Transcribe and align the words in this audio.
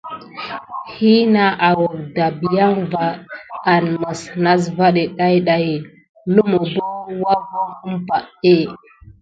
Hina 0.93 1.43
awək 1.67 1.97
dabiaŋ 2.15 2.73
va 2.93 3.05
anməs 3.73 4.21
nasvaɗé 4.43 5.03
ɗayɗay, 5.17 5.65
lumu 6.33 6.59
bo 6.73 6.85
wavoŋ 7.23 7.69
əmpahé. 7.87 8.55